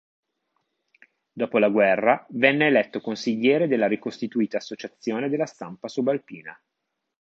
[1.31, 6.59] Dopo la guerra venne eletto consigliere della ricostituita Associazione della Stampa Subalpina.